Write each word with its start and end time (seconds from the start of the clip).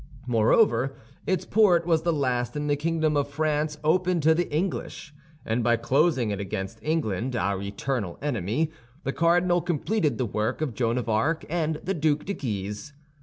Moreover, 0.25 0.95
its 1.27 1.45
port 1.45 1.85
was 1.85 2.01
the 2.01 2.11
last 2.11 2.55
in 2.55 2.65
the 2.65 2.75
kingdom 2.75 3.15
of 3.15 3.29
France 3.29 3.77
open 3.83 4.19
to 4.21 4.33
the 4.33 4.51
English, 4.51 5.13
and 5.45 5.63
by 5.63 5.75
closing 5.77 6.31
it 6.31 6.39
against 6.39 6.79
England, 6.81 7.35
our 7.35 7.61
eternal 7.61 8.17
enemy, 8.19 8.71
the 9.03 9.13
cardinal 9.13 9.61
completed 9.61 10.17
the 10.17 10.25
work 10.25 10.59
of 10.59 10.73
Joan 10.73 10.97
of 10.97 11.07
Arc 11.07 11.45
and 11.51 11.75
the 11.83 11.93
Duc 11.93 12.25
de 12.25 12.33
Guise. 12.33 12.93